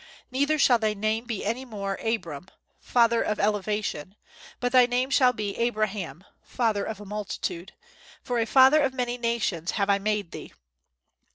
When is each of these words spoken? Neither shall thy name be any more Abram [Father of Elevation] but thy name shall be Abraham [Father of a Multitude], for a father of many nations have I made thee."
Neither 0.31 0.57
shall 0.57 0.79
thy 0.79 0.95
name 0.95 1.25
be 1.25 1.45
any 1.45 1.63
more 1.63 1.97
Abram 2.03 2.47
[Father 2.79 3.21
of 3.21 3.39
Elevation] 3.39 4.15
but 4.59 4.71
thy 4.71 4.87
name 4.87 5.11
shall 5.11 5.31
be 5.31 5.55
Abraham 5.57 6.23
[Father 6.41 6.83
of 6.83 6.99
a 6.99 7.05
Multitude], 7.05 7.73
for 8.23 8.39
a 8.39 8.47
father 8.47 8.81
of 8.81 8.95
many 8.95 9.19
nations 9.19 9.73
have 9.77 9.91
I 9.91 9.99
made 9.99 10.31
thee." 10.31 10.53